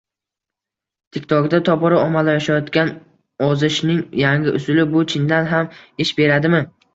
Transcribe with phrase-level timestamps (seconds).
[1.17, 2.89] TikTok’da tobora ommalashayotgan
[3.49, 5.71] ozishning yangi usuli: bu chindan ham
[6.07, 6.65] ish beradimi?